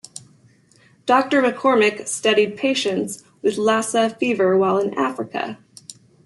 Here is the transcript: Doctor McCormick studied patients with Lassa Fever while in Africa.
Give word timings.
Doctor 1.05 1.43
McCormick 1.43 2.07
studied 2.07 2.57
patients 2.57 3.23
with 3.43 3.59
Lassa 3.59 4.09
Fever 4.09 4.57
while 4.57 4.79
in 4.79 4.95
Africa. 4.95 5.59